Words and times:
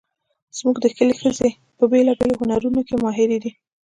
زموږ 0.57 0.75
د 0.81 0.85
کلي 0.97 1.15
ښځې 1.21 1.49
په 1.77 1.83
بیلابیلو 1.91 2.39
هنرونو 2.41 2.79
کې 2.87 2.95
ماهرې 3.03 3.37
دي 3.43 3.51